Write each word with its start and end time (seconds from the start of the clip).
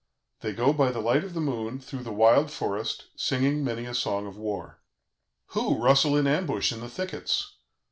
They 0.39 0.51
go 0.53 0.73
by 0.73 0.89
the 0.91 0.99
light 0.99 1.23
of 1.23 1.35
the 1.35 1.39
moon 1.39 1.79
through 1.79 2.01
the 2.01 2.11
wild 2.11 2.49
forest, 2.49 3.05
singing 3.15 3.63
many 3.63 3.85
a 3.85 3.93
song 3.93 4.25
of 4.25 4.35
war. 4.35 4.79
"Who 5.49 5.77
rustle 5.79 6.17
in 6.17 6.25
ambush 6.25 6.71
in 6.71 6.79
the 6.79 6.89
thickets? 6.89 7.51